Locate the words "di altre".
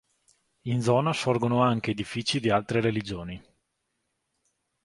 2.39-2.81